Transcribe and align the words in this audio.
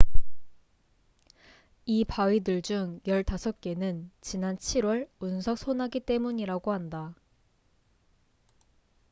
이 1.85 2.03
바위들 2.05 2.63
중 2.63 2.99
15개는 3.05 4.09
지난 4.19 4.57
7월 4.57 5.07
운석 5.19 5.59
소나기 5.59 5.99
때문이라고 5.99 6.71
한다 6.71 7.13